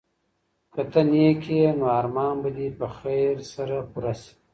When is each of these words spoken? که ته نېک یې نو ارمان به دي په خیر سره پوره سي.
که 0.73 0.81
ته 0.91 1.01
نېک 1.09 1.43
یې 1.57 1.67
نو 1.79 1.85
ارمان 1.99 2.35
به 2.43 2.49
دي 2.55 2.67
په 2.79 2.87
خیر 2.97 3.35
سره 3.53 3.75
پوره 3.91 4.13
سي. 4.21 4.33